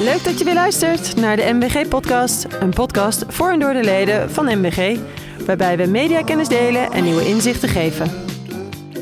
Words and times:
Leuk 0.00 0.24
dat 0.24 0.38
je 0.38 0.44
weer 0.44 0.54
luistert 0.54 1.16
naar 1.16 1.36
de 1.36 1.52
MBG-podcast. 1.52 2.46
Een 2.60 2.70
podcast 2.70 3.24
voor 3.28 3.50
en 3.50 3.60
door 3.60 3.72
de 3.72 3.82
leden 3.82 4.30
van 4.30 4.58
MBG, 4.58 4.98
waarbij 5.46 5.76
we 5.76 5.86
mediakennis 5.86 6.48
delen 6.48 6.92
en 6.92 7.04
nieuwe 7.04 7.26
inzichten 7.26 7.68
geven. 7.68 8.10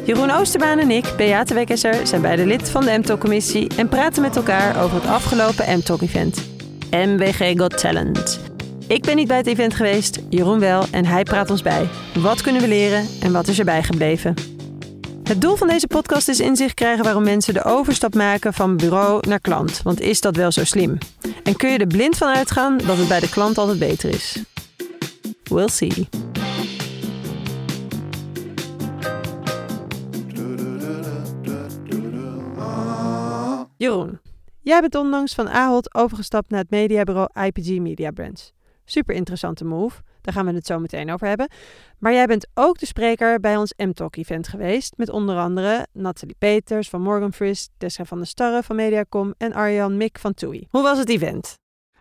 Jeroen 0.05 0.31
Oosterbaan 0.31 0.79
en 0.79 0.91
ik, 0.91 1.15
Beate 1.17 1.55
Wekesser, 1.55 2.07
zijn 2.07 2.23
beide 2.23 2.47
lid 2.47 2.71
van 2.71 2.85
de 2.85 2.99
MTOC-commissie 2.99 3.71
en 3.77 3.89
praten 3.89 4.23
met 4.23 4.37
elkaar 4.37 4.83
over 4.83 4.95
het 4.97 5.07
afgelopen 5.07 5.79
MTOC-event. 5.79 6.43
MBG 6.91 7.53
Got 7.57 7.79
Talent. 7.79 8.41
Ik 8.87 9.03
ben 9.03 9.17
niet 9.17 9.29
bij 9.29 9.37
het 9.37 9.47
event 9.47 9.75
geweest, 9.75 10.21
Jeroen 10.29 10.59
wel, 10.59 10.85
en 10.91 11.05
hij 11.05 11.23
praat 11.23 11.51
ons 11.51 11.63
bij. 11.63 11.89
Wat 12.15 12.41
kunnen 12.41 12.63
we 12.63 12.69
leren 12.69 13.07
en 13.21 13.33
wat 13.33 13.49
is 13.49 13.59
erbij 13.59 13.83
gebleven? 13.83 14.52
Het 15.23 15.41
doel 15.41 15.57
van 15.57 15.69
deze 15.69 15.87
podcast 15.87 16.29
is 16.29 16.41
inzicht 16.41 16.75
krijgen 16.75 17.05
waarom 17.05 17.23
mensen 17.23 17.55
de 17.55 17.65
overstap 17.65 18.15
maken 18.15 18.55
van 18.55 18.77
bureau 18.77 19.29
naar 19.29 19.41
klant. 19.41 19.83
Want 19.83 20.01
is 20.01 20.21
dat 20.21 20.37
wel 20.37 20.53
zo 20.53 20.65
slim? 20.65 20.99
En 21.43 21.57
kun 21.57 21.71
je 21.71 21.79
er 21.79 21.87
blind 21.87 22.17
van 22.17 22.29
uitgaan 22.29 22.79
dat 22.79 22.97
het 22.97 23.09
bij 23.09 23.21
de 23.21 23.29
klant 23.29 23.59
altijd 23.59 23.79
beter 23.79 24.11
is? 24.11 24.43
We'll 25.45 25.69
see. 25.69 26.09
Jeroen, 33.77 34.21
jij 34.61 34.81
bent 34.81 34.95
onlangs 34.95 35.35
van 35.35 35.49
Ahold 35.49 35.95
overgestapt 35.95 36.51
naar 36.51 36.61
het 36.61 36.71
mediabureau 36.71 37.29
IPG 37.45 37.79
Media 37.79 38.11
Brands. 38.11 38.53
Super 38.85 39.15
interessante 39.15 39.65
move. 39.65 40.01
Daar 40.23 40.35
gaan 40.35 40.47
we 40.47 40.53
het 40.53 40.67
zo 40.67 40.79
meteen 40.79 41.13
over 41.13 41.27
hebben. 41.27 41.49
Maar 41.99 42.13
jij 42.13 42.27
bent 42.27 42.47
ook 42.55 42.79
de 42.79 42.87
spreker 42.87 43.41
bij 43.41 43.57
ons 43.57 43.75
M-Talk-event 43.77 44.49
geweest. 44.49 44.95
Met 44.97 45.11
onder 45.11 45.37
andere 45.37 45.87
Nathalie 45.93 46.37
Peters 46.39 46.89
van 46.89 47.03
Morgan 47.03 47.33
Tessa 47.79 48.05
van 48.05 48.19
der 48.19 48.27
Starre 48.27 48.63
van 48.63 48.77
Mediacom 48.77 49.35
en 49.39 49.53
Arjan 49.53 49.97
Mik 49.97 50.19
van 50.19 50.35
TUI. 50.35 50.67
Hoe 50.71 50.83
was 50.83 50.99
het 50.99 51.09
event? 51.09 51.55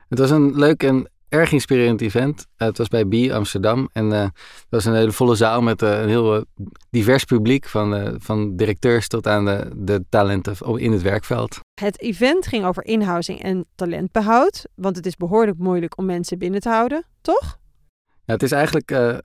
Het 0.07 0.20
was 0.20 0.30
een 0.30 0.55
leuk 0.55 0.83
en 0.83 1.09
erg 1.30 1.52
inspirerend 1.52 2.02
event. 2.02 2.47
Uh, 2.58 2.67
het 2.67 2.77
was 2.77 2.88
bij 2.88 3.05
B 3.05 3.31
Amsterdam 3.31 3.89
en 3.94 4.05
uh, 4.05 4.22
het 4.22 4.66
was 4.69 4.86
een 4.86 4.94
hele 4.94 5.11
volle 5.11 5.36
zaal 5.36 5.61
met 5.61 5.81
uh, 5.81 6.02
een 6.02 6.09
heel 6.09 6.45
divers 6.89 7.23
publiek, 7.23 7.66
van, 7.67 8.16
van 8.19 8.55
directeurs 8.55 9.08
tot 9.08 9.27
aan 9.27 9.45
de, 9.45 9.72
de 9.75 10.05
talenten 10.09 10.55
in 10.77 10.92
het 10.92 11.02
werkveld. 11.02 11.59
Het 11.81 12.02
event 12.02 12.47
ging 12.47 12.66
over 12.66 12.86
inhouding 12.86 13.42
en 13.42 13.66
talentbehoud, 13.75 14.66
want 14.75 14.95
het 14.95 15.05
is 15.05 15.16
behoorlijk 15.16 15.58
moeilijk 15.58 15.97
om 15.97 16.05
mensen 16.05 16.38
binnen 16.38 16.61
te 16.61 16.69
houden, 16.69 17.05
toch? 17.22 17.59
Ja, 18.25 18.33
het 18.33 18.44
is 18.44 18.52
eigenlijk, 18.52 18.91
uh, 18.91 19.17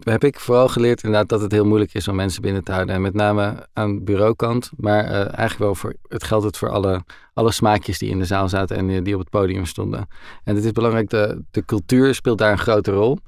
heb 0.00 0.24
ik 0.24 0.40
vooral 0.40 0.68
geleerd 0.68 1.02
inderdaad 1.02 1.28
dat 1.28 1.40
het 1.40 1.52
heel 1.52 1.66
moeilijk 1.66 1.94
is 1.94 2.08
om 2.08 2.14
mensen 2.14 2.42
binnen 2.42 2.64
te 2.64 2.72
houden. 2.72 2.94
En 2.94 3.00
met 3.00 3.14
name 3.14 3.66
aan 3.72 4.04
bureaukant, 4.04 4.70
maar 4.76 5.04
uh, 5.04 5.14
eigenlijk 5.14 5.58
wel 5.58 5.74
voor, 5.74 5.94
het 6.08 6.24
geldt 6.24 6.44
het 6.44 6.56
voor 6.56 6.68
alle, 6.68 7.04
alle 7.34 7.52
smaakjes 7.52 7.98
die 7.98 8.10
in 8.10 8.18
de 8.18 8.24
zaal 8.24 8.48
zaten 8.48 8.76
en 8.76 8.86
die, 8.86 9.02
die 9.02 9.14
op 9.14 9.20
het 9.20 9.30
podium 9.30 9.66
stonden. 9.66 10.06
En 10.44 10.54
het 10.54 10.64
is 10.64 10.72
belangrijk, 10.72 11.10
de, 11.10 11.42
de 11.50 11.64
cultuur 11.64 12.14
speelt 12.14 12.38
daar 12.38 12.52
een 12.52 12.58
grote 12.58 12.90
rol. 12.90 13.18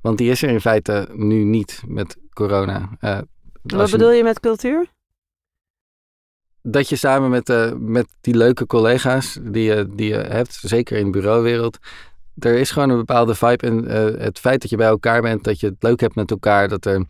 Want 0.00 0.18
die 0.18 0.30
is 0.30 0.42
er 0.42 0.48
in 0.48 0.60
feite 0.60 1.08
nu 1.12 1.44
niet 1.44 1.82
met 1.86 2.16
corona. 2.32 2.88
Uh, 3.00 3.18
Wat 3.62 3.90
bedoel 3.90 4.12
je 4.12 4.22
met 4.22 4.40
cultuur? 4.40 4.86
Dat 6.62 6.88
je 6.88 6.96
samen 6.96 7.30
met, 7.30 7.48
uh, 7.48 7.72
met 7.78 8.06
die 8.20 8.36
leuke 8.36 8.66
collega's 8.66 9.38
die 9.42 9.62
je, 9.62 9.88
die 9.94 10.08
je 10.08 10.14
hebt, 10.14 10.52
zeker 10.52 10.98
in 10.98 11.04
de 11.04 11.10
bureauwereld, 11.10 11.78
er 12.38 12.54
is 12.54 12.70
gewoon 12.70 12.90
een 12.90 12.96
bepaalde 12.96 13.34
vibe. 13.34 13.66
En 13.66 13.84
uh, 13.84 14.20
het 14.24 14.38
feit 14.38 14.60
dat 14.60 14.70
je 14.70 14.76
bij 14.76 14.86
elkaar 14.86 15.22
bent, 15.22 15.44
dat 15.44 15.60
je 15.60 15.66
het 15.66 15.76
leuk 15.82 16.00
hebt 16.00 16.14
met 16.14 16.30
elkaar, 16.30 16.68
dat 16.68 16.84
er, 16.84 17.04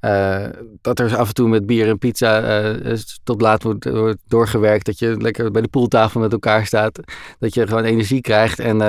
uh, 0.00 0.46
dat 0.80 0.98
er 0.98 1.16
af 1.16 1.28
en 1.28 1.34
toe 1.34 1.48
met 1.48 1.66
bier 1.66 1.88
en 1.88 1.98
pizza 1.98 2.62
uh, 2.62 2.98
tot 3.24 3.40
laat 3.40 3.62
wordt, 3.62 3.88
doorgewerkt. 4.26 4.86
Dat 4.86 4.98
je 4.98 5.16
lekker 5.16 5.50
bij 5.50 5.62
de 5.62 5.68
poeltafel 5.68 6.20
met 6.20 6.32
elkaar 6.32 6.66
staat. 6.66 7.00
Dat 7.38 7.54
je 7.54 7.66
gewoon 7.66 7.84
energie 7.84 8.20
krijgt 8.20 8.58
en, 8.58 8.80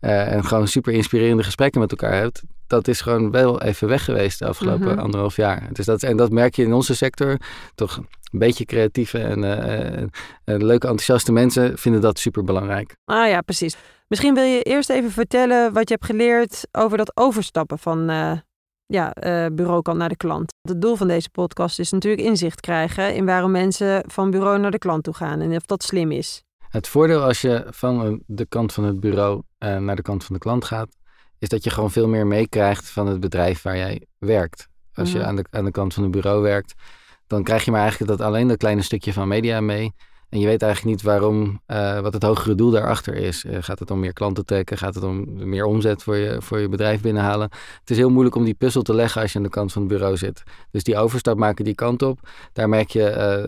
en 0.00 0.44
gewoon 0.44 0.68
super 0.68 0.92
inspirerende 0.92 1.42
gesprekken 1.42 1.80
met 1.80 1.90
elkaar 1.90 2.14
hebt. 2.14 2.42
Dat 2.66 2.88
is 2.88 3.00
gewoon 3.00 3.30
wel 3.30 3.62
even 3.62 3.88
weg 3.88 4.04
geweest 4.04 4.38
de 4.38 4.46
afgelopen 4.46 4.82
mm 4.82 4.88
-hmm. 4.88 4.98
anderhalf 4.98 5.36
jaar. 5.36 5.68
Dus 5.72 5.86
dat, 5.86 6.02
en 6.02 6.16
dat 6.16 6.30
merk 6.30 6.54
je 6.54 6.62
in 6.62 6.72
onze 6.72 6.94
sector. 6.94 7.36
Toch 7.74 7.96
een 7.96 8.38
beetje 8.38 8.64
creatieve 8.64 9.18
en 9.18 9.40
leuke, 10.44 10.86
enthousiaste 10.86 11.32
mensen 11.32 11.78
vinden 11.78 12.00
dat 12.00 12.18
super 12.18 12.44
belangrijk. 12.44 12.96
Ah 13.04 13.28
ja, 13.28 13.40
precies. 13.40 13.76
Misschien 14.08 14.34
wil 14.34 14.44
je 14.44 14.62
eerst 14.62 14.90
even 14.90 15.10
vertellen 15.10 15.72
wat 15.72 15.88
je 15.88 15.94
hebt 15.94 16.06
geleerd 16.06 16.68
over 16.72 16.98
dat 16.98 17.16
overstappen 17.16 17.78
van 17.78 18.10
uh, 18.10 18.32
ja, 18.86 19.16
uh, 19.24 19.46
bureaukant 19.52 19.98
naar 19.98 20.08
de 20.08 20.16
klant. 20.16 20.52
Het 20.62 20.82
doel 20.82 20.96
van 20.96 21.08
deze 21.08 21.30
podcast 21.30 21.78
is 21.78 21.90
natuurlijk 21.90 22.22
inzicht 22.22 22.60
krijgen 22.60 23.14
in 23.14 23.26
waarom 23.26 23.50
mensen 23.50 24.04
van 24.06 24.30
bureau 24.30 24.58
naar 24.58 24.70
de 24.70 24.78
klant 24.78 25.04
toe 25.04 25.14
gaan 25.14 25.40
en 25.40 25.56
of 25.56 25.66
dat 25.66 25.82
slim 25.82 26.10
is. 26.10 26.42
Het 26.68 26.88
voordeel 26.88 27.22
als 27.22 27.40
je 27.40 27.66
van 27.70 28.22
de 28.26 28.46
kant 28.46 28.72
van 28.72 28.84
het 28.84 29.00
bureau 29.00 29.42
uh, 29.58 29.76
naar 29.76 29.96
de 29.96 30.02
kant 30.02 30.24
van 30.24 30.34
de 30.34 30.40
klant 30.40 30.64
gaat, 30.64 30.96
is 31.38 31.48
dat 31.48 31.64
je 31.64 31.70
gewoon 31.70 31.90
veel 31.90 32.08
meer 32.08 32.26
meekrijgt 32.26 32.90
van 32.90 33.06
het 33.06 33.20
bedrijf 33.20 33.62
waar 33.62 33.76
jij 33.76 34.06
werkt. 34.18 34.68
Als 34.94 35.12
je 35.12 35.24
aan 35.24 35.36
de, 35.36 35.44
aan 35.50 35.64
de 35.64 35.70
kant 35.70 35.94
van 35.94 36.02
het 36.02 36.12
bureau 36.12 36.42
werkt, 36.42 36.74
dan 37.26 37.42
krijg 37.42 37.64
je 37.64 37.70
maar 37.70 37.80
eigenlijk 37.80 38.10
dat 38.10 38.26
alleen 38.26 38.48
dat 38.48 38.56
kleine 38.56 38.82
stukje 38.82 39.12
van 39.12 39.28
media 39.28 39.60
mee. 39.60 39.94
En 40.28 40.38
je 40.38 40.46
weet 40.46 40.62
eigenlijk 40.62 40.96
niet 40.96 41.04
waarom, 41.04 41.60
uh, 41.66 42.00
wat 42.00 42.12
het 42.12 42.22
hogere 42.22 42.54
doel 42.54 42.70
daarachter 42.70 43.14
is. 43.14 43.44
Uh, 43.44 43.56
gaat 43.60 43.78
het 43.78 43.90
om 43.90 44.00
meer 44.00 44.12
klanten 44.12 44.44
trekken? 44.44 44.78
Gaat 44.78 44.94
het 44.94 45.04
om 45.04 45.48
meer 45.48 45.64
omzet 45.64 46.02
voor 46.02 46.16
je, 46.16 46.42
voor 46.42 46.58
je 46.58 46.68
bedrijf 46.68 47.00
binnenhalen? 47.00 47.50
Het 47.80 47.90
is 47.90 47.96
heel 47.96 48.10
moeilijk 48.10 48.36
om 48.36 48.44
die 48.44 48.54
puzzel 48.54 48.82
te 48.82 48.94
leggen 48.94 49.22
als 49.22 49.32
je 49.32 49.38
aan 49.38 49.44
de 49.44 49.50
kant 49.50 49.72
van 49.72 49.82
het 49.82 49.90
bureau 49.90 50.16
zit. 50.16 50.42
Dus 50.70 50.82
die 50.82 50.96
overstap 50.96 51.38
maken 51.38 51.64
die 51.64 51.74
kant 51.74 52.02
op, 52.02 52.20
daar 52.52 52.68
merk 52.68 52.90
je 52.90 53.00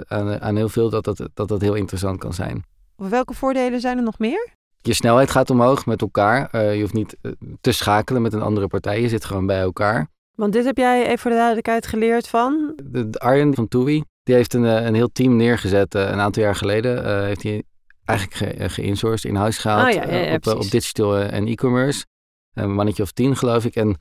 uh, 0.09 0.19
aan, 0.19 0.41
aan 0.41 0.57
heel 0.57 0.69
veel 0.69 0.91
dat 0.91 1.05
dat, 1.05 1.29
dat 1.35 1.49
dat 1.49 1.61
heel 1.61 1.75
interessant 1.75 2.19
kan 2.19 2.33
zijn. 2.33 2.65
Welke 2.97 3.35
voordelen 3.35 3.81
zijn 3.81 3.97
er 3.97 4.05
nog 4.05 4.19
meer? 4.19 4.49
Je 4.83 4.95
snelheid 4.95 5.31
gaat 5.31 5.51
omhoog 5.51 5.87
met 5.87 6.01
elkaar. 6.01 6.67
je 6.75 6.81
hoeft 6.81 6.95
niet 6.95 7.17
te 7.61 7.73
schakelen 7.73 8.23
met 8.23 8.33
een 8.33 8.43
andere 8.43 8.67
partij. 8.67 9.01
Je 9.01 9.09
zit 9.09 9.25
gewoon 9.25 9.47
bij 9.47 9.61
elkaar. 9.61 10.09
Want 10.35 10.53
dit 10.53 10.65
heb 10.65 10.77
jij 10.77 11.07
even 11.07 11.19
voor 11.19 11.31
de 11.31 11.37
duidelijkheid 11.37 11.87
geleerd 11.87 12.29
van? 12.29 12.73
De, 12.85 13.11
de 13.11 13.19
Arjen 13.19 13.55
van 13.55 13.69
TUI, 13.69 14.05
die 14.23 14.35
heeft 14.35 14.55
een, 14.55 14.63
een 14.63 14.95
heel 14.95 15.13
team 15.13 15.37
neergezet 15.37 15.95
uh, 15.95 16.03
een 16.03 16.21
aantal 16.21 16.43
jaar 16.43 16.55
geleden. 16.55 17.05
Uh, 17.07 17.21
heeft 17.21 17.43
hij 17.43 17.63
eigenlijk 18.05 18.39
ge, 18.39 18.69
geïnsourced, 18.69 19.31
in 19.31 19.37
huis 19.37 19.59
gehaald 19.59 19.89
oh, 19.89 19.95
ja, 19.95 20.11
ja, 20.11 20.17
ja, 20.17 20.35
op, 20.35 20.47
op, 20.47 20.71
digital 20.71 21.19
en 21.19 21.47
e-commerce. 21.47 22.05
Een 22.53 22.73
mannetje 22.73 23.03
of 23.03 23.13
tien 23.13 23.37
geloof 23.37 23.65
ik. 23.65 23.75
En, 23.77 23.97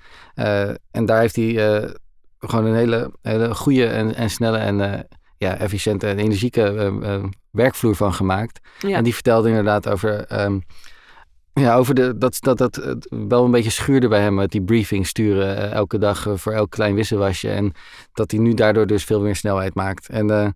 en 0.92 1.06
daar 1.06 1.20
heeft 1.20 1.36
hij 1.36 1.54
gewoon 2.40 2.66
een 2.66 2.76
hele, 2.76 3.12
hele 3.22 3.56
goede 3.56 3.86
en, 3.86 4.16
en 4.16 4.30
snelle 4.30 4.58
en 4.58 5.08
ja, 5.38 5.58
efficiënte 5.58 6.08
en 6.08 6.20
energieke 6.20 6.92
werkvloer 7.52 7.96
van 7.96 8.14
gemaakt. 8.14 8.60
En 8.82 9.04
die 9.04 9.14
vertelde 9.14 9.48
inderdaad 9.48 9.90
over... 9.90 10.42
Um, 10.42 10.64
ja, 11.60 11.76
over 11.76 11.96
de, 11.96 12.18
dat, 12.18 12.38
dat 12.40 12.58
dat 12.58 12.82
wel 13.10 13.46
een 13.46 13.52
beetje 13.52 13.70
schuurde 13.70 14.08
bij 14.08 14.22
hem 14.22 14.34
met 14.34 14.52
die 14.52 14.62
briefing 14.62 15.08
sturen 15.08 15.58
uh, 15.58 15.72
elke 15.72 15.98
dag 15.98 16.28
uh, 16.28 16.34
voor 16.36 16.52
elk 16.52 16.70
klein 16.70 16.96
wisselwasje. 16.96 17.50
En 17.50 17.74
dat 18.14 18.32
hij 18.32 18.40
nu 18.40 18.54
daardoor 18.54 18.88
dus 18.88 19.04
veel 19.04 19.22
meer 19.22 19.36
snelheid 19.36 19.76
maakt. 19.76 20.10
En 20.10 20.56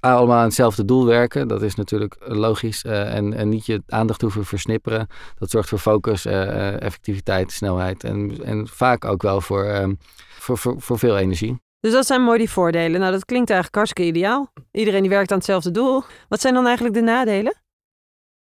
allemaal 0.00 0.38
aan 0.38 0.44
hetzelfde 0.44 0.84
doel 0.84 1.06
werken, 1.06 1.48
dat 1.48 1.62
is 1.62 1.74
natuurlijk 1.74 2.16
logisch. 2.18 2.84
en, 2.84 3.34
en 3.34 3.48
niet 3.48 3.66
je 3.66 3.82
aandacht 3.86 4.20
hoeven 4.20 4.44
versnipperen. 4.44 5.06
Dat 5.38 5.50
zorgt 5.50 5.68
voor 5.68 5.78
focus, 5.78 6.24
effectiviteit, 6.24 7.52
snelheid. 7.52 8.04
En, 8.04 8.44
en 8.44 8.68
vaak 8.68 9.04
ook 9.04 9.22
wel 9.22 9.40
voor, 9.40 9.64
ehm, 9.64 9.94
voor, 10.38 10.58
voor, 10.58 10.74
voor 10.78 10.98
veel 10.98 11.16
energie. 11.16 11.60
Dus 11.82 11.92
dat 11.92 12.06
zijn 12.06 12.22
mooi 12.22 12.38
die 12.38 12.50
voordelen. 12.50 13.00
Nou, 13.00 13.12
dat 13.12 13.24
klinkt 13.24 13.50
eigenlijk 13.50 13.76
hartstikke 13.78 14.10
ideaal. 14.10 14.52
Iedereen 14.70 15.00
die 15.00 15.10
werkt 15.10 15.30
aan 15.30 15.36
hetzelfde 15.36 15.70
doel. 15.70 16.02
Wat 16.28 16.40
zijn 16.40 16.54
dan 16.54 16.66
eigenlijk 16.66 16.94
de 16.94 17.02
nadelen? 17.02 17.61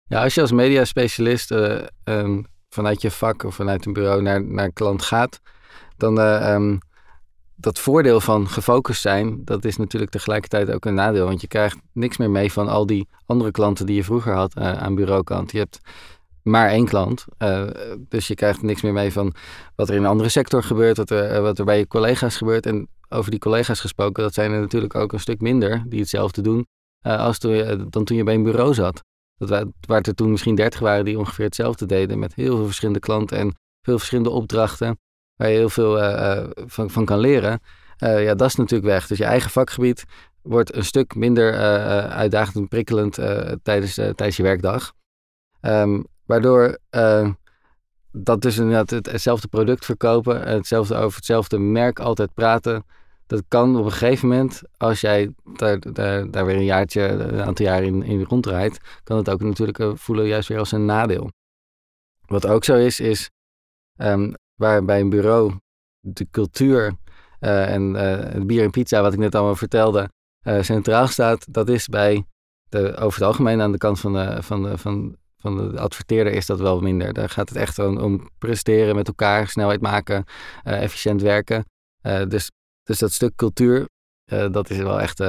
Ja, 0.09 0.23
als 0.23 0.35
je 0.35 0.41
als 0.41 0.53
mediaspecialist 0.53 1.51
uh, 1.51 1.81
um, 2.05 2.47
vanuit 2.69 3.03
je 3.03 3.11
vak 3.11 3.43
of 3.43 3.55
vanuit 3.55 3.87
een 3.87 3.93
bureau 3.93 4.23
naar, 4.23 4.45
naar 4.45 4.65
een 4.65 4.73
klant 4.73 5.03
gaat, 5.03 5.41
dan 5.97 6.19
uh, 6.19 6.77
dat 7.57 7.79
voordeel 7.79 8.21
van 8.21 8.49
gefocust 8.49 9.01
zijn, 9.01 9.45
dat 9.45 9.65
is 9.65 9.77
natuurlijk 9.77 10.13
tegelijkertijd 10.13 10.71
ook 10.71 10.85
een 10.85 10.95
nadeel. 10.95 11.27
Want 11.27 11.41
je 11.41 11.47
krijgt 11.47 11.79
niks 11.93 12.17
meer 12.17 12.31
mee 12.31 12.53
van 12.53 12.69
al 12.69 12.87
die 12.87 13.09
andere 13.27 13.51
klanten 13.51 13.87
die 13.87 13.97
je 13.97 14.05
vroeger 14.05 14.33
had 14.35 14.57
uh, 14.59 14.73
aan 14.73 14.95
bureaukant. 14.95 15.53
Je 15.53 15.59
hebt 15.59 15.81
maar 16.43 16.69
één 16.69 16.85
klant. 16.85 17.25
dus 18.09 18.27
je 18.27 18.35
krijgt 18.35 18.63
niks 18.63 18.83
meer 18.83 18.93
mee 18.93 19.13
van 19.13 19.35
wat 19.77 19.89
er 19.89 19.95
in 19.95 20.03
een 20.03 20.09
andere 20.09 20.29
sector 20.29 20.63
gebeurt, 20.63 20.97
wat 20.97 21.11
er, 21.11 21.43
wat 21.43 21.59
er 21.59 21.65
bij 21.65 21.79
je 21.79 21.87
collega's 21.87 22.37
gebeurt. 22.37 22.67
En 22.67 22.89
over 23.09 23.31
die 23.31 23.41
collega's 23.41 23.81
gesproken, 23.81 24.23
dat 24.23 24.35
zijn 24.35 24.53
er 24.53 24.61
natuurlijk 24.61 24.95
ook 24.95 25.13
een 25.13 25.21
stuk 25.21 25.41
minder 25.41 25.85
die 25.87 26.01
hetzelfde 26.01 26.43
doen 26.43 26.67
als 27.03 27.39
toen 27.39 27.53
je, 27.53 27.87
dan 27.91 28.05
toen 28.05 28.17
je 28.17 28.25
bij 28.25 28.35
een 28.35 28.43
bureau 28.43 28.75
zat. 28.75 29.03
Dat 29.39 29.67
waar, 29.81 30.01
er 30.01 30.15
toen 30.15 30.31
misschien 30.31 30.55
dertig 30.55 30.81
waren 30.81 31.05
die 31.05 31.19
ongeveer 31.19 31.45
hetzelfde 31.45 31.87
deden. 31.87 32.19
Met 32.19 32.35
heel 32.35 32.57
veel 32.57 32.65
verschillende 32.65 33.01
klanten 33.01 33.39
en 33.39 33.55
veel 33.83 33.99
verschillende 33.99 34.31
opdrachten. 34.31 34.99
Waar 35.37 35.49
je 35.49 35.57
heel 35.57 35.69
veel 35.69 35.99
uh, 35.99 36.45
van, 36.55 36.91
van 36.91 37.05
kan 37.05 37.19
leren. 37.19 37.61
Uh, 37.99 38.25
ja, 38.25 38.35
dat 38.35 38.49
is 38.49 38.55
natuurlijk 38.55 38.91
weg. 38.91 39.07
Dus 39.07 39.19
je 39.19 39.25
eigen 39.25 39.51
vakgebied 39.51 40.05
wordt 40.43 40.75
een 40.75 40.85
stuk 40.85 41.15
minder 41.15 41.55
uitdagend 42.09 42.57
en 42.57 42.69
prikkelend 42.69 43.15
tijdens, 43.63 43.95
tijdens 43.95 44.37
je 44.37 44.43
werkdag. 44.43 44.93
Um, 45.61 46.07
waardoor 46.27 46.79
dat 48.13 48.41
dus 48.41 48.59
inderdaad 48.59 48.91
hetzelfde 48.91 49.49
product 49.49 49.85
verkopen, 49.85 50.43
hetzelfde 50.43 50.97
over 50.97 51.17
hetzelfde 51.17 51.59
merk 51.59 51.99
altijd 51.99 52.35
praten, 52.35 52.85
dat 53.29 53.43
kan 53.49 53.77
op 53.77 53.85
een 53.85 53.93
gegeven 53.93 54.29
moment, 54.29 54.63
als 54.77 55.01
jij 55.01 55.35
daar, 55.45 55.79
daar, 55.93 56.31
daar 56.31 56.47
weer 56.47 56.57
een 56.57 56.65
jaartje, 56.65 57.03
een 57.03 57.43
aantal 57.43 57.67
jaar 57.67 57.83
in, 57.83 58.03
in 58.03 58.23
rondrijdt, 58.23 59.01
kan 59.05 59.17
het 59.17 59.31
ook 59.31 59.41
natuurlijk 59.41 59.99
voelen 59.99 60.27
juist 60.27 60.49
weer 60.49 60.59
als 60.59 60.73
een 60.73 60.85
nadeel. 60.85 61.31
Wat 62.27 62.47
ook 62.47 62.65
zo 62.65 62.77
is, 62.77 63.01
is 63.01 63.31
um, 63.97 64.35
waar 64.55 64.85
bij 64.85 65.01
een 65.01 65.11
bureau 65.11 65.53
de 66.01 66.27
cultuur 66.31 66.93
en 67.39 67.95
het 67.95 68.47
bier 68.47 68.63
en 68.63 68.71
pizza, 68.71 69.03
wat 69.03 69.13
ik 69.13 69.19
net 69.19 69.35
allemaal 69.35 69.57
vertelde, 69.57 70.11
centraal 70.61 71.07
staat, 71.07 71.53
dat 71.53 71.69
is 71.69 71.87
bij 71.87 72.25
de, 72.69 72.97
over 72.97 73.19
het 73.19 73.29
algemeen 73.29 73.61
aan 73.61 73.73
de 73.73 73.79
kant 73.79 74.01
van 74.01 74.13
de, 74.13 74.43
van, 74.43 74.79
van, 74.79 75.17
van 75.37 75.57
de 75.57 75.81
adverteerder 75.81 76.33
is 76.33 76.47
dat 76.47 76.61
wel 76.61 76.81
minder. 76.81 77.13
Daar 77.13 77.29
gaat 77.29 77.49
het 77.49 77.59
echt 77.59 77.79
om, 77.79 77.99
om 77.99 78.29
presteren 78.39 78.95
met 78.95 79.07
elkaar, 79.07 79.49
snelheid 79.49 79.81
maken, 79.81 80.25
efficiënt 80.63 81.23
werken. 81.23 81.65
Dus, 82.29 82.51
dus 82.89 82.99
dat 82.99 83.13
stuk 83.13 83.37
cultuur, 83.37 83.89
uh, 84.33 84.47
dat 84.51 84.71
is 84.71 84.77
wel 84.77 85.01
echt, 85.01 85.21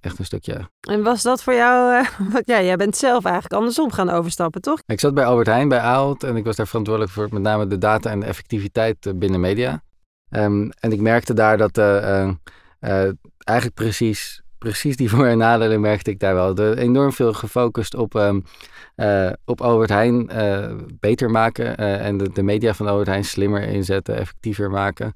echt 0.00 0.18
een 0.18 0.24
stukje. 0.24 0.70
En 0.80 1.02
was 1.02 1.22
dat 1.22 1.42
voor 1.42 1.54
jou, 1.54 2.06
want 2.32 2.46
ja, 2.46 2.62
jij 2.62 2.76
bent 2.76 2.96
zelf 2.96 3.24
eigenlijk 3.24 3.54
andersom 3.54 3.92
gaan 3.92 4.10
overstappen, 4.10 4.60
toch? 4.60 4.80
Ik 4.86 5.00
zat 5.00 5.14
bij 5.14 5.24
Albert 5.24 5.46
Heijn, 5.46 5.68
bij 5.68 5.80
Ahold, 5.80 6.22
en 6.22 6.36
ik 6.36 6.44
was 6.44 6.56
daar 6.56 6.66
verantwoordelijk 6.66 7.12
voor 7.12 7.28
met 7.30 7.42
name 7.42 7.66
de 7.66 7.78
data 7.78 8.10
en 8.10 8.20
de 8.20 8.26
effectiviteit 8.26 9.18
binnen 9.18 9.40
media. 9.40 9.82
Um, 10.30 10.70
en 10.70 10.92
ik 10.92 11.00
merkte 11.00 11.34
daar 11.34 11.58
dat 11.58 11.78
eigenlijk 13.38 13.74
precies 13.74 14.44
precies 14.64 14.96
die 14.96 15.10
voor- 15.10 15.26
en 15.26 15.38
nadelen 15.38 15.80
merkte 15.80 16.10
ik 16.10 16.18
daar 16.18 16.34
wel. 16.34 16.54
De, 16.54 16.74
enorm 16.78 17.12
veel 17.12 17.32
gefocust 17.32 17.94
op, 17.94 18.14
um, 18.14 18.44
uh, 18.96 19.30
op 19.44 19.60
Albert 19.60 19.90
Heijn 19.90 20.30
uh, 20.32 20.72
beter 21.00 21.30
maken 21.30 21.80
uh, 21.80 22.06
en 22.06 22.16
de, 22.16 22.32
de, 22.32 22.42
media 22.42 22.74
van 22.74 22.86
Albert 22.86 23.08
Heijn 23.08 23.24
slimmer 23.24 23.62
inzetten, 23.62 24.16
effectiever 24.16 24.70
maken. 24.70 25.12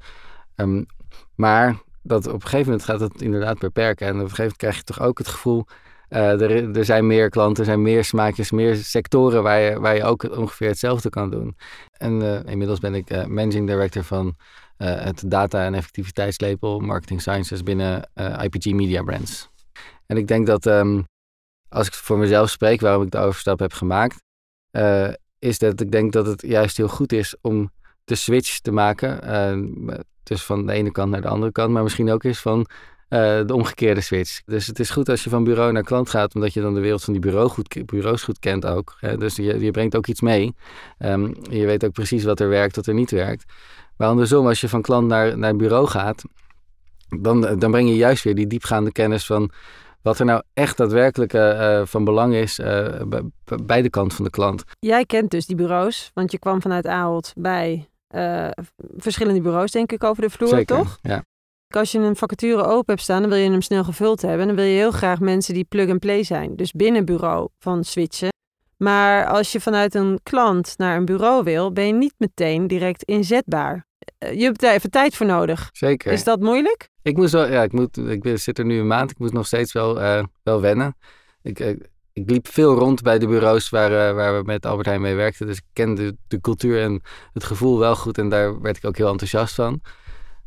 Um, 0.57 0.87
maar 1.35 1.77
dat 2.09 2.27
op 2.27 2.35
een 2.35 2.41
gegeven 2.41 2.67
moment 2.67 2.85
gaat 2.85 3.01
het 3.01 3.23
inderdaad 3.23 3.59
beperken. 3.59 4.07
En 4.07 4.15
op 4.15 4.21
een 4.21 4.29
gegeven 4.29 4.43
moment 4.43 4.59
krijg 4.59 4.77
je 4.77 4.83
toch 4.83 5.01
ook 5.01 5.19
het 5.19 5.29
gevoel. 5.29 5.65
er, 6.09 6.77
er 6.77 6.85
zijn 6.85 7.07
meer 7.07 7.29
klanten, 7.29 7.59
er 7.59 7.71
zijn 7.71 7.83
meer 7.83 8.05
smaakjes, 8.05 8.51
meer 8.51 8.77
sectoren 8.77 9.43
waar 9.43 9.61
je, 9.61 9.81
waar 9.81 9.95
je 9.95 10.05
ook 10.05 10.37
ongeveer 10.37 10.69
hetzelfde 10.69 11.11
kan 11.11 11.31
doen. 11.31 11.57
En 11.93 12.45
inmiddels 12.47 12.79
ben 12.79 12.95
ik 12.95 13.27
managing 13.27 13.67
director 13.67 14.05
van 14.05 14.37
het 14.85 15.23
data- 15.27 15.65
en 15.65 15.75
effectiviteitslabel 15.75 16.81
Marketing 16.81 17.21
Sciences 17.21 17.63
binnen 17.63 18.11
eh, 18.15 18.43
IPG 18.43 18.73
Media 18.73 19.03
Brands. 19.03 19.49
En 20.07 20.17
ik 20.17 20.27
denk 20.27 20.47
dat 20.47 20.67
um, 20.67 21.05
als 21.69 21.87
ik 21.87 21.95
voor 21.95 22.19
mezelf 22.19 22.51
spreek 22.51 22.81
waarom 22.81 23.03
ik 23.03 23.11
de 23.11 23.19
overstap 23.19 23.59
heb 23.59 23.73
gemaakt, 23.73 24.23
is 25.39 25.59
dat 25.59 25.81
ik 25.81 25.91
denk 25.91 26.13
dat 26.13 26.27
het 26.27 26.43
juist 26.43 26.77
heel 26.77 26.89
goed 26.89 27.13
is 27.13 27.37
om 27.41 27.71
de 28.05 28.15
switch 28.15 28.59
te 28.59 28.73
maken. 28.73 29.23
Dus 30.29 30.45
van 30.45 30.67
de 30.67 30.73
ene 30.73 30.91
kant 30.91 31.11
naar 31.11 31.21
de 31.21 31.29
andere 31.29 31.53
kant, 31.53 31.73
maar 31.73 31.83
misschien 31.83 32.11
ook 32.11 32.25
eens 32.25 32.41
van 32.41 32.67
de 33.09 33.55
omgekeerde 33.55 34.01
switch. 34.01 34.41
Dus 34.45 34.67
het 34.67 34.79
is 34.79 34.91
goed 34.91 35.09
als 35.09 35.25
je 35.25 35.31
van 35.31 35.45
bureau 35.45 35.73
naar 35.73 35.83
klant 35.83 36.11
gaat, 36.11 36.35
omdat 36.35 36.53
je 36.53 36.61
dan 36.61 36.75
de 36.75 36.81
wereld 36.81 37.05
van 37.05 37.13
die 37.13 37.23
bureau 37.23 37.49
goed, 37.49 37.87
bureaus 37.87 38.23
goed 38.23 38.39
kent 38.39 38.67
ook. 38.67 38.97
Hè? 39.01 39.17
Dus 39.17 39.37
je, 39.37 39.61
je 39.61 39.71
brengt 39.71 39.97
ook 39.97 40.07
iets 40.07 40.21
mee. 40.21 40.55
Um, 40.99 41.35
je 41.51 41.67
weet 41.67 41.85
ook 41.85 41.93
precies 41.93 42.25
wat 42.25 42.41
er 42.41 42.49
werkt, 42.49 42.77
wat 42.77 42.87
er 42.87 42.95
niet 42.95 43.11
werkt. 43.11 43.45
Maar 43.97 44.09
andersom, 44.09 44.47
als 44.47 44.61
je 44.61 44.69
van 44.69 44.83
klant 44.83 45.09
naar, 45.09 45.39
naar 45.39 45.57
bureau 45.57 45.87
gaat, 45.87 46.23
dan, 47.19 47.41
dan 47.59 47.71
breng 47.71 47.89
je 47.89 47.97
juist 47.97 48.25
weer 48.25 48.35
die 48.35 48.47
diepgaande 48.47 48.93
kennis 48.93 49.27
van 49.27 49.51
wat 50.03 50.19
er 50.19 50.25
nou 50.25 50.43
echt 50.55 50.77
daadwerkelijk 50.77 51.33
uh, 51.33 51.83
van 51.85 52.05
belang 52.05 52.35
is 52.35 52.61
bij 53.65 53.83
de 53.83 53.91
kant 53.91 54.15
van 54.15 54.25
de 54.25 54.31
klant. 54.31 54.65
Jij 54.79 55.05
kent 55.05 55.31
dus 55.31 55.47
die 55.47 55.57
bureaus, 55.57 56.11
want 56.15 56.33
je 56.33 56.39
kwam 56.39 56.63
vanuit 56.63 56.87
Ahold 56.87 57.33
bij 57.37 57.89
uh, 58.15 58.49
verschillende 58.97 59.41
bureaus, 59.41 59.71
denk 59.71 59.93
ik, 59.93 60.05
over 60.05 60.23
de 60.23 60.31
vloer, 60.31 60.49
Zeker, 60.49 60.77
toch? 60.77 60.99
Ja. 61.03 61.25
Als 61.69 61.93
je 61.93 61.99
een 61.99 62.17
vacature 62.17 62.65
open 62.65 62.95
hebt 62.95 63.03
staan, 63.03 63.21
dan 63.21 63.31
wil 63.31 63.39
je 63.39 63.51
hem 63.51 63.63
snel 63.63 63.85
gevuld 63.85 64.23
hebben. 64.23 64.41
En 64.41 64.47
dan 64.47 64.57
wil 64.57 64.65
je 64.65 64.77
heel 64.77 64.91
graag 64.91 65.21
mensen 65.21 65.55
die 65.55 65.65
plug-and-play 65.65 66.23
zijn. 66.23 66.57
Dus 66.57 66.73
binnen 66.73 67.05
bureau 67.05 67.49
van 67.59 67.85
switchen. 67.85 68.29
Maar 68.77 69.27
als 69.27 69.53
je 69.53 69.61
vanuit 69.61 69.95
een 69.95 70.21
klant 70.23 70.75
naar 70.77 70.97
een 70.97 71.05
bureau 71.05 71.45
wil, 71.45 71.73
ben 71.73 71.87
je 71.87 71.93
niet 71.93 72.15
meteen 72.17 72.67
direct 72.67 73.03
inzetbaar. 73.03 73.87
Eh, 74.19 74.39
je 74.39 74.45
hebt 74.45 74.61
daar 74.61 74.75
even 74.75 74.91
tijd 74.91 75.17
voor 75.17 75.27
nodig. 75.27 75.69
Zeker. 75.73 76.13
Is 76.13 76.25
dat 76.25 76.41
moeilijk? 76.41 76.89
Ik 77.03 77.17
moest 77.17 77.33
wel, 77.33 77.51
ja, 77.51 77.63
ik, 77.63 77.73
moet, 77.73 77.97
ik 77.97 78.39
zit 78.39 78.59
er 78.59 78.65
nu 78.65 78.79
een 78.79 78.87
maand. 78.87 79.11
Ik 79.11 79.19
moet 79.19 79.33
nog 79.33 79.47
steeds 79.47 79.73
wel, 79.73 80.01
uh, 80.01 80.23
wel 80.43 80.61
wennen. 80.61 80.97
Ik, 81.43 81.77
ik 82.21 82.31
liep 82.31 82.49
veel 82.49 82.75
rond 82.75 83.03
bij 83.03 83.19
de 83.19 83.27
bureaus 83.27 83.69
waar, 83.69 83.91
uh, 83.91 84.15
waar 84.15 84.39
we 84.39 84.43
met 84.45 84.67
Albert 84.67 84.87
Heijn 84.87 85.01
mee 85.01 85.15
werkten. 85.15 85.47
Dus 85.47 85.57
ik 85.57 85.65
kende 85.73 86.17
de, 86.29 86.41
cultuur 86.41 86.83
en 86.83 87.03
het 87.33 87.45
gevoel 87.45 87.79
wel 87.79 87.97
goed. 87.97 88.19
En 88.19 88.29
daar 88.29 88.61
werd 88.61 88.77
ik 88.77 88.85
ook 88.85 88.97
heel 88.97 89.11
enthousiast 89.11 89.55
van. 89.55 89.81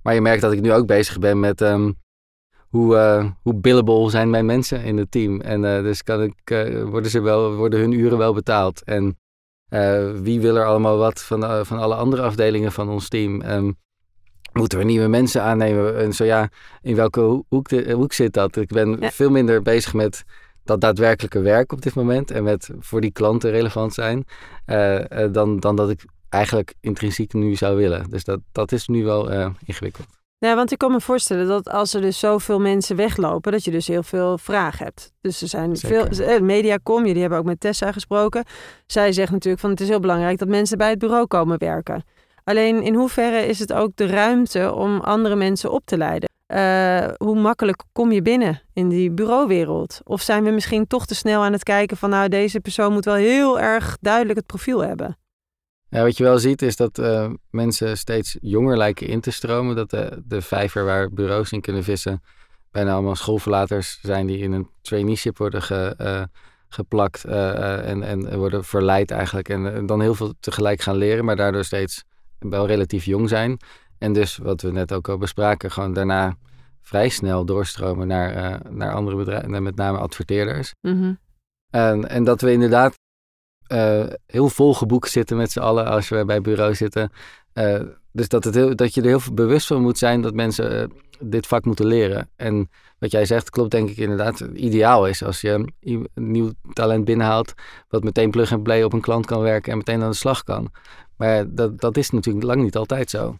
Maar 0.04 0.14
je 0.14 0.22
merkt 0.22 0.42
dat 0.42 0.52
ik 0.52 0.62
nu 0.62 0.74
ook 0.74 0.86
bezig 0.86 1.20
ben 1.20 1.40
met 1.40 1.62
um, 1.62 1.96
hoe, 2.70 3.34
hoe 3.42 3.56
billable 3.56 4.10
zijn 4.10 4.30
mijn 4.30 4.46
mensen 4.46 4.84
in 4.84 4.98
het 4.98 5.12
team. 5.12 5.42
En 5.42 5.62
dus 5.62 6.04
kan 6.04 6.24
ik, 6.24 6.66
worden, 6.86 7.12
ze 7.12 7.22
wel, 7.22 7.56
worden 7.56 7.80
hun 7.80 7.92
uren 7.92 8.18
wel 8.18 8.34
betaald. 8.34 8.84
En 8.84 9.18
uh, 9.72 10.12
wie 10.22 10.42
wil 10.42 10.56
er 10.56 10.66
allemaal 10.66 10.98
wat 10.98 11.22
van, 11.22 11.44
uh, 11.44 11.64
van 11.64 11.80
alle 11.80 11.96
andere 11.96 12.22
afdelingen 12.22 12.72
van 12.72 12.90
ons 12.90 13.08
team? 13.08 13.42
Um, 13.42 13.78
moeten 14.54 14.78
we 14.78 14.84
nieuwe 14.84 15.08
mensen 15.08 15.42
aannemen? 15.42 15.98
En 15.98 16.14
zo 16.14 16.24
ja, 16.24 16.50
in 16.82 16.96
welke 16.96 17.44
hoek, 17.50 17.70
de, 17.70 17.92
hoek 17.92 18.14
zit 18.14 18.34
dat? 18.34 18.56
Ik 18.56 18.68
ben 18.68 18.98
ja. 19.00 19.12
veel 19.12 19.30
minder 19.30 19.62
bezig 19.62 19.94
met 19.94 20.24
dat 20.72 20.82
daadwerkelijke 20.82 21.42
werk 21.42 21.72
op 21.72 21.82
dit 21.82 21.94
moment 21.94 22.32
en 22.32 22.44
met 22.44 22.70
voor 22.80 23.02
die 23.02 23.12
klanten 23.12 23.52
relevant 23.52 23.94
zijn, 23.94 24.26
uh, 24.66 25.00
dan, 25.32 25.60
dan 25.60 25.76
dat 25.76 25.90
ik 25.90 26.06
eigenlijk 26.30 26.74
intrinsiek 26.80 27.34
nu 27.34 27.56
zou 27.56 27.76
willen. 27.76 28.10
Dus 28.10 28.24
dat, 28.24 28.40
dat 28.52 28.72
is 28.72 28.88
nu 28.88 29.04
wel 29.04 29.32
ingewikkeld. 29.66 30.08
Ja, 30.38 30.56
want 30.56 30.72
ik 30.72 30.78
kan 30.78 30.92
me 30.92 31.02
voorstellen 31.02 31.48
dat 31.48 31.70
als 31.70 31.94
er 31.94 32.02
dus 32.02 32.20
zoveel 32.20 32.60
mensen 32.60 32.96
weglopen, 32.96 33.52
dat 33.52 33.64
je 33.64 33.72
dus 33.72 33.88
heel 33.88 34.04
veel 34.04 34.38
vraag 34.38 34.78
hebt. 34.80 35.14
Dus 35.22 35.42
er 35.42 35.48
zijn 35.48 35.76
Zeker. 35.76 36.16
veel. 36.16 36.40
Mediacom, 36.42 37.06
jullie 37.06 37.22
hebben 37.22 37.40
ook 37.40 37.46
met 37.46 37.60
Tessa 37.60 37.92
gesproken. 37.92 38.44
Zij 38.86 39.12
zegt 39.12 39.32
natuurlijk 39.32 39.62
van 39.62 39.70
het 39.70 39.80
is 39.82 39.88
heel 39.88 40.00
belangrijk 40.00 40.38
dat 40.38 40.48
mensen 40.48 40.78
bij 40.78 40.90
het 40.90 41.00
bureau 41.00 41.28
komen 41.28 41.60
werken. 41.60 42.04
Alleen 42.44 42.84
in 42.84 42.96
hoeverre 42.96 43.46
is 43.46 43.60
het 43.60 43.74
ook 43.74 43.92
de 43.96 44.06
ruimte 44.06 44.74
om 44.74 45.00
andere 45.00 45.36
mensen 45.36 45.72
op 45.72 45.82
te 45.86 45.98
leiden? 45.98 46.31
Uh, 46.54 47.08
hoe 47.18 47.40
makkelijk 47.40 47.84
kom 47.92 48.12
je 48.12 48.22
binnen 48.22 48.62
in 48.74 48.90
die 48.90 49.12
bureauwereld? 49.12 50.02
Of 50.04 50.22
zijn 50.22 50.44
we 50.44 50.50
misschien 50.50 50.88
toch 50.88 51.06
te 51.06 51.16
snel 51.16 51.44
aan 51.44 51.52
het 51.52 51.64
kijken 51.64 51.98
van 51.98 52.10
nou 52.10 52.30
deze 52.30 52.60
persoon 52.60 52.94
moet 52.94 53.06
wel 53.06 53.16
heel 53.16 53.60
erg 53.60 53.98
duidelijk 54.02 54.38
het 54.38 54.48
profiel 54.48 54.80
hebben? 54.80 55.18
Ja, 55.90 56.04
wat 56.04 56.18
je 56.18 56.24
wel 56.24 56.40
ziet 56.40 56.62
is 56.62 56.76
dat 56.76 56.98
uh, 57.00 57.30
mensen 57.50 57.98
steeds 57.98 58.38
jonger 58.42 58.78
lijken 58.78 59.08
in 59.08 59.22
te 59.22 59.32
stromen. 59.32 59.76
Dat 59.76 59.90
de, 59.90 60.42
vijver 60.42 60.86
waar 60.86 61.10
bureaus 61.10 61.52
in 61.52 61.62
kunnen 61.62 61.84
vissen 61.84 62.22
bijna 62.72 62.94
allemaal 62.94 63.16
schoolverlaters 63.16 64.00
zijn 64.02 64.28
die 64.28 64.38
in 64.38 64.52
een 64.52 64.70
traineeship 64.82 65.38
worden 65.38 65.62
ge, 65.62 65.96
uh, 66.02 66.24
geplakt 66.68 67.26
en, 67.26 68.04
en 68.04 68.38
worden 68.38 68.64
verleid 68.64 69.12
eigenlijk. 69.12 69.50
En 69.50 69.86
dan 69.86 70.02
heel 70.02 70.16
veel 70.16 70.34
tegelijk 70.40 70.82
gaan 70.82 70.96
leren, 70.96 71.26
maar 71.26 71.36
daardoor 71.36 71.64
steeds 71.64 72.04
wel 72.40 72.68
relatief 72.68 73.06
jong 73.06 73.30
zijn. 73.30 73.58
En 74.02 74.14
dus, 74.14 74.38
wat 74.38 74.62
we 74.62 74.72
net 74.72 74.94
ook 74.94 75.10
al 75.10 75.18
bespraken, 75.18 75.72
gewoon 75.72 75.94
daarna 75.94 76.38
vrij 76.82 77.10
snel 77.10 77.46
doorstromen 77.46 78.08
naar, 78.08 78.62
naar 78.70 78.94
andere 78.94 79.18
bedrijven, 79.18 79.64
met 79.64 79.76
name 79.76 79.98
adverteerders. 79.98 80.74
Mm 80.82 81.02
-hmm. 81.02 81.20
en, 81.70 82.10
en 82.10 82.24
dat 82.24 82.42
we 82.42 82.52
inderdaad 82.52 83.00
uh, 83.72 84.04
heel 84.26 84.50
vol 84.50 84.74
geboekt 84.74 85.10
zitten 85.10 85.38
met 85.38 85.52
z'n 85.52 85.60
allen 85.60 85.86
als 85.86 86.10
we 86.10 86.26
bij 86.26 86.42
bureau 86.42 86.76
zitten. 86.76 87.12
Uh, 87.54 87.82
dus 88.12 88.28
dat, 88.28 88.44
het 88.44 88.56
heel, 88.56 88.76
dat 88.76 88.94
je 88.94 89.02
er 89.02 89.08
heel 89.08 89.20
veel 89.20 89.34
bewust 89.34 89.68
van 89.68 89.82
moet 89.82 89.98
zijn 89.98 90.22
dat 90.22 90.34
mensen 90.34 90.92
dit 91.20 91.48
vak 91.48 91.66
moeten 91.66 91.86
leren. 91.86 92.30
En 92.36 92.70
wat 93.00 93.12
jij 93.12 93.26
zegt 93.26 93.50
klopt 93.50 93.72
denk 93.72 93.90
ik 93.90 93.98
inderdaad. 93.98 94.40
Ideaal 94.40 95.08
is 95.08 95.24
als 95.24 95.42
je 95.42 95.72
een 95.84 96.08
nieuw 96.14 96.52
talent 96.74 97.06
binnenhaalt... 97.06 97.54
wat 97.88 98.04
meteen 98.04 98.32
plug 98.32 98.54
and 98.54 98.64
play 98.64 98.84
op 98.84 98.94
een 98.94 99.02
klant 99.02 99.26
kan 99.26 99.42
werken 99.42 99.72
en 99.72 99.78
meteen 99.78 100.04
aan 100.04 100.10
de 100.10 100.16
slag 100.16 100.44
kan. 100.44 100.72
Maar 101.18 101.54
dat, 101.56 101.80
dat 101.80 101.98
is 101.98 102.10
natuurlijk 102.10 102.46
lang 102.46 102.62
niet 102.62 102.76
altijd 102.76 103.10
zo. 103.10 103.38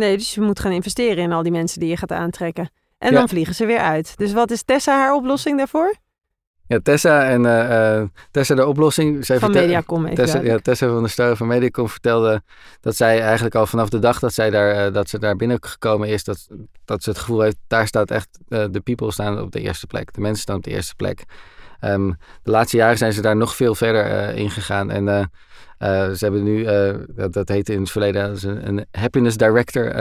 Nee, 0.00 0.16
dus 0.16 0.34
je 0.34 0.40
moet 0.40 0.60
gaan 0.60 0.72
investeren 0.72 1.24
in 1.24 1.32
al 1.32 1.42
die 1.42 1.52
mensen 1.52 1.80
die 1.80 1.88
je 1.88 1.96
gaat 1.96 2.12
aantrekken. 2.12 2.70
En 2.98 3.12
ja. 3.12 3.18
dan 3.18 3.28
vliegen 3.28 3.54
ze 3.54 3.66
weer 3.66 3.78
uit. 3.78 4.16
Dus 4.16 4.32
wat 4.32 4.50
is 4.50 4.62
Tessa 4.62 4.92
haar 4.92 5.14
oplossing 5.14 5.58
daarvoor? 5.58 5.94
Ja, 6.66 6.78
Tessa 6.82 7.24
en 7.24 7.44
uh, 7.44 8.02
Tessa 8.30 8.54
de 8.54 8.66
oplossing. 8.66 9.26
Zij 9.26 9.38
van 9.38 9.50
Mediacom 9.50 10.04
even 10.04 10.16
Tessa, 10.16 10.40
ja, 10.40 10.58
Tessa 10.58 10.88
van 10.88 11.02
de 11.02 11.08
Sterren 11.08 11.36
van 11.36 11.46
Mediacom 11.46 11.88
vertelde 11.88 12.42
dat 12.80 12.96
zij 12.96 13.20
eigenlijk 13.20 13.54
al 13.54 13.66
vanaf 13.66 13.88
de 13.88 13.98
dag 13.98 14.18
dat 14.18 14.34
zij 14.34 14.50
daar, 14.50 14.86
uh, 14.86 14.94
dat 14.94 15.08
ze 15.08 15.18
daar 15.18 15.36
binnengekomen 15.36 16.08
is, 16.08 16.24
dat, 16.24 16.46
dat 16.84 17.02
ze 17.02 17.10
het 17.10 17.18
gevoel 17.18 17.40
heeft, 17.40 17.56
daar 17.66 17.86
staat 17.86 18.10
echt, 18.10 18.28
uh, 18.48 18.64
de 18.70 18.80
people 18.80 19.12
staan 19.12 19.40
op 19.40 19.52
de 19.52 19.60
eerste 19.60 19.86
plek. 19.86 20.12
De 20.12 20.20
mensen 20.20 20.42
staan 20.42 20.56
op 20.56 20.62
de 20.64 20.70
eerste 20.70 20.94
plek. 20.94 21.24
Um, 21.84 22.16
de 22.42 22.50
laatste 22.50 22.76
jaren 22.76 22.98
zijn 22.98 23.12
ze 23.12 23.20
daar 23.20 23.36
nog 23.36 23.56
veel 23.56 23.74
verder 23.74 24.34
in 24.34 24.50
gegaan. 24.50 24.90
En 24.90 25.30
ze 25.78 26.18
hebben 26.18 26.42
nu, 26.42 26.64
dat, 27.08 27.32
dat 27.32 27.48
heette 27.48 27.72
in 27.72 27.80
het 27.80 27.90
verleden, 27.90 28.38
een, 28.68 28.86
happiness 28.90 29.36
director 29.36 29.94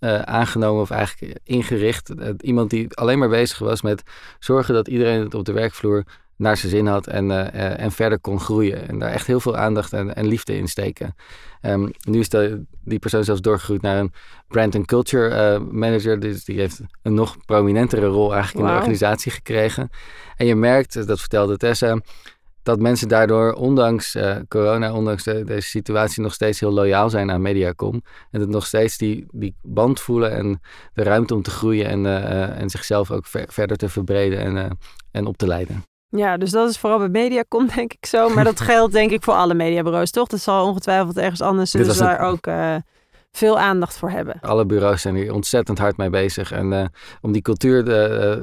uh, 0.00 0.18
aangenomen 0.18 0.82
of 0.82 0.90
eigenlijk 0.90 1.38
ingericht. 1.44 2.12
Iemand 2.40 2.70
die 2.70 2.94
alleen 2.94 3.18
maar 3.18 3.28
bezig 3.28 3.58
was 3.58 3.82
met 3.82 4.02
zorgen 4.38 4.74
dat 4.74 4.88
iedereen 4.88 5.34
op 5.34 5.44
de 5.44 5.52
werkvloer 5.52 6.04
naar 6.38 6.56
zijn 6.56 6.70
zin 6.72 6.86
had 6.86 7.06
en, 7.06 7.52
en 7.78 7.92
verder 7.92 8.18
kon 8.18 8.40
groeien. 8.40 8.88
En 8.88 8.98
daar 8.98 9.10
echt 9.10 9.26
heel 9.26 9.40
veel 9.40 9.56
aandacht 9.56 9.92
en, 9.92 10.14
en 10.14 10.26
liefde 10.26 10.56
in 10.56 10.68
steken. 10.68 11.14
Um, 11.62 11.90
nu 12.04 12.18
is 12.18 12.28
de, 12.28 12.62
die 12.84 12.98
persoon 12.98 13.24
zelfs 13.24 13.40
doorgegroeid 13.40 13.82
naar 13.82 13.98
een 13.98 14.12
brand 14.48 14.74
and 14.74 14.86
culture 14.86 15.58
manager. 15.58 16.20
Dus 16.20 16.44
die 16.44 16.58
heeft 16.58 16.80
een 17.02 17.14
nog 17.14 17.36
prominentere 17.46 18.06
rol 18.06 18.34
eigenlijk 18.34 18.66
in 18.66 18.72
de 18.72 18.78
organisatie 18.78 19.32
gekregen. 19.32 19.90
En 20.36 20.46
je 20.46 20.54
merkt, 20.54 21.06
dat 21.06 21.20
vertelde 21.20 21.56
Tessa, 21.56 22.00
dat 22.62 22.80
mensen 22.80 23.08
daardoor, 23.08 23.52
ondanks 23.52 24.14
uh, 24.14 24.36
corona, 24.48 24.92
ondanks 24.92 25.22
deze 25.22 25.68
situatie, 25.68 26.22
nog 26.22 26.34
steeds 26.34 26.60
heel 26.60 26.72
loyaal 26.72 27.10
zijn 27.10 27.30
aan 27.30 27.42
Mediacom. 27.42 28.02
En 28.30 28.40
dat 28.40 28.48
nog 28.48 28.66
steeds 28.66 28.98
die, 28.98 29.26
die 29.30 29.54
band 29.62 30.00
voelen 30.00 30.32
en 30.32 30.60
de 30.94 31.02
ruimte 31.02 31.34
om 31.34 31.42
te 31.42 31.50
groeien 31.50 31.86
en, 31.86 32.06
en 32.56 32.70
zichzelf 32.70 33.10
ook 33.10 33.26
verder 33.48 33.76
te 33.76 33.88
verbreden 33.88 34.38
en, 34.38 34.78
en 35.10 35.26
op 35.26 35.36
te 35.36 35.46
leiden. 35.46 35.82
Ja, 36.10 36.36
dus 36.36 36.50
dat 36.50 36.70
is 36.70 36.78
vooral 36.78 36.98
bij 36.98 37.08
Mediacom 37.08 37.68
denk 37.74 37.92
ik 37.92 38.06
zo. 38.06 38.28
Maar 38.28 38.44
dat 38.44 38.60
geldt 38.60 38.92
denk 38.92 39.10
ik 39.10 39.22
voor 39.22 39.34
alle 39.34 39.54
mediabureaus, 39.54 40.10
toch? 40.10 40.28
Dat 40.28 40.40
zal 40.40 40.66
ongetwijfeld 40.66 41.16
ergens 41.18 41.40
anders 41.40 41.70
dus 41.70 41.96
daar 41.96 42.20
ook 42.20 42.48
veel 43.32 43.58
aandacht 43.58 43.98
voor 43.98 44.10
hebben. 44.10 44.40
Alle 44.40 44.66
bureaus 44.66 45.02
zijn 45.02 45.14
hier 45.14 45.32
ontzettend 45.32 45.78
hard 45.78 45.96
mee 45.96 46.10
bezig. 46.10 46.52
En 46.52 46.92
om 47.20 47.32
die 47.32 47.42
cultuur 47.42 47.84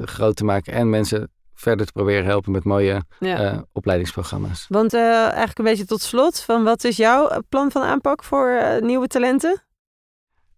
groot 0.06 0.36
te 0.36 0.44
maken 0.44 0.72
en 0.72 0.90
mensen 0.90 1.30
verder 1.54 1.86
te 1.86 1.92
proberen 1.92 2.24
helpen 2.24 2.52
met 2.52 2.64
mooie 2.64 3.02
eh, 3.18 3.58
opleidingsprogramma's. 3.72 4.66
Want 4.68 4.94
eigenlijk 4.94 5.58
een 5.58 5.64
beetje 5.64 5.84
tot 5.84 6.02
slot, 6.02 6.40
van 6.40 6.64
wat 6.64 6.84
is 6.84 6.96
jouw 6.96 7.42
plan 7.48 7.70
van 7.70 7.82
aanpak 7.82 8.24
voor 8.24 8.60
nieuwe 8.80 9.06
talenten? 9.06 9.62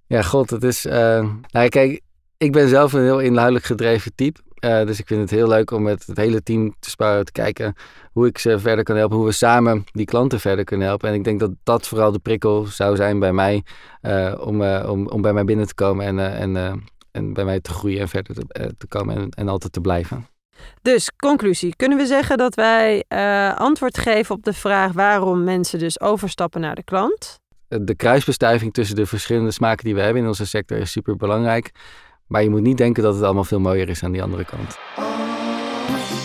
Ja, 0.07 0.23
god, 0.23 0.51
het 0.51 0.63
is... 0.63 0.85
nou, 0.85 1.69
kijk, 1.69 2.01
ik 2.37 2.53
ben 2.53 2.69
zelf 2.69 2.93
een 2.93 3.03
heel 3.03 3.21
inhoudelijk 3.21 3.65
gedreven 3.65 4.15
type. 4.15 4.41
Dus 4.61 4.99
ik 4.99 5.07
vind 5.07 5.21
het 5.21 5.31
heel 5.31 5.49
leuk 5.49 5.71
om 5.71 5.83
met 5.83 6.07
het 6.07 6.17
hele 6.17 6.43
team 6.43 6.75
te 6.79 6.91
sparen, 6.91 7.25
te 7.25 7.33
kijken 7.33 7.75
hoe 8.13 8.27
ik 8.27 8.39
ze 8.39 8.59
verder 8.59 8.85
kan 8.85 8.97
helpen, 8.97 9.17
hoe 9.17 9.27
we 9.27 9.33
samen 9.33 9.85
die 9.93 10.05
klanten 10.05 10.41
verder 10.41 10.65
kunnen 10.65 10.87
helpen. 10.87 11.09
En 11.09 11.15
ik 11.15 11.25
denk 11.25 11.41
dat 11.41 11.51
dat 11.63 11.89
vooral 11.89 12.13
de 12.13 12.19
prikkel 12.19 12.65
zou 12.65 12.97
zijn 12.97 13.19
bij 13.19 13.33
mij, 13.33 13.63
om, 14.41 14.63
om, 14.65 15.09
om 15.09 15.23
bij 15.23 15.33
mij 15.33 15.45
binnen 15.45 15.67
te 15.67 15.75
komen 15.75 16.07
en, 16.07 16.37
en, 16.57 16.83
en 17.11 17.33
bij 17.33 17.45
mij 17.45 17.61
te 17.61 17.71
groeien 17.71 18.01
en 18.01 18.09
verder 18.09 18.35
te, 18.35 18.75
te 18.79 18.87
komen 18.87 19.17
en, 19.17 19.29
en 19.31 19.49
altijd 19.49 19.73
te 19.73 19.81
blijven. 19.81 20.27
Dus, 20.83 21.11
conclusie. 21.17 21.77
Kunnen 21.77 21.99
we 21.99 22.07
zeggen 22.07 22.39
dat 22.39 22.55
wij 22.55 23.05
antwoord 23.57 23.99
geven 23.99 24.35
op 24.35 24.45
de 24.45 24.53
vraag 24.53 24.93
waarom 24.93 25.45
mensen 25.45 25.79
dus 25.79 26.01
overstappen 26.01 26.61
naar 26.61 26.75
de 26.75 26.85
klant? 26.85 27.41
De 27.69 27.95
kruisbestuiving 27.95 28.73
tussen 28.73 28.97
de 28.97 29.07
verschillende 29.07 29.51
smaken 29.51 29.85
die 29.85 29.95
we 29.95 30.01
hebben 30.01 30.23
in 30.23 30.29
onze 30.29 30.47
sector 30.47 30.79
is 30.79 30.91
super 30.91 31.17
belangrijk. 31.17 31.71
Maar 32.29 32.43
je 32.43 32.51
moet 32.51 32.63
niet 32.63 32.77
denken 32.77 33.03
dat 33.03 33.15
het 33.15 33.23
allemaal 33.23 33.45
veel 33.45 33.61
mooier 33.61 33.89
is 33.89 34.03
aan 34.03 34.13
die 34.13 34.23
andere 34.23 34.45
kant. 34.45 34.79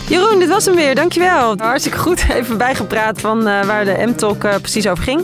Jeroen, 0.08 0.40
dit 0.40 0.50
was 0.50 0.66
hem 0.66 0.76
weer. 0.76 0.96
Dankjewel. 0.96 1.58
Hartstikke 1.58 1.98
goed. 1.98 2.26
Even 2.30 2.58
bijgepraat 2.58 3.22
van 3.22 3.38
uh, 3.48 3.64
waar 3.64 3.86
de 3.86 4.04
M-Talk 4.06 4.44
uh, 4.44 4.56
precies 4.56 4.88
over 4.88 5.04
ging. 5.04 5.22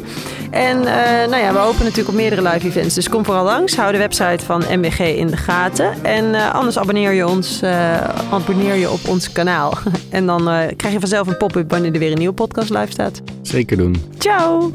En 0.51 0.77
uh, 0.77 0.85
nou 1.29 1.37
ja, 1.37 1.51
we 1.53 1.57
hopen 1.57 1.83
natuurlijk 1.83 2.07
op 2.09 2.15
meerdere 2.15 2.41
live 2.41 2.67
events. 2.67 2.95
Dus 2.95 3.09
kom 3.09 3.25
vooral 3.25 3.43
langs. 3.43 3.75
Hou 3.75 3.91
de 3.91 3.97
website 3.97 4.45
van 4.45 4.63
MBG 4.69 4.99
in 4.99 5.27
de 5.27 5.37
gaten. 5.37 6.03
En 6.03 6.51
anders 6.53 6.77
abonneer 6.77 7.11
je, 7.11 7.27
ons, 7.27 7.63
abonneer 8.31 8.75
je 8.75 8.89
op 8.89 9.07
ons 9.07 9.31
kanaal. 9.31 9.73
en 10.09 10.25
dan 10.25 10.43
krijg 10.75 10.93
je 10.93 10.99
vanzelf 10.99 11.27
een 11.27 11.37
pop-up 11.37 11.71
wanneer 11.71 11.93
er 11.93 11.99
weer 11.99 12.11
een 12.11 12.17
nieuwe 12.17 12.33
podcast 12.33 12.69
live 12.69 12.91
staat. 12.91 13.21
Zeker 13.41 13.77
doen. 13.77 13.95
Ciao. 14.17 14.71